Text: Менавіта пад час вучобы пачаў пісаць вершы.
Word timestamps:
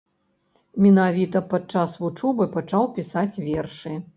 Менавіта 0.85 1.43
пад 1.53 1.69
час 1.81 1.99
вучобы 2.07 2.51
пачаў 2.57 2.91
пісаць 2.97 3.39
вершы. 3.51 3.97